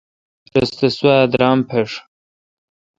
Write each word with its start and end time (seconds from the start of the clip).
رس 0.53 0.69
تہ 0.77 0.87
سوا 0.97 1.15
درام 1.31 1.59
پݭہ۔ 1.67 1.97